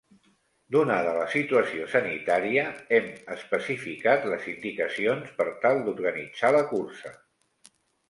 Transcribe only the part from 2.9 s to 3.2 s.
hem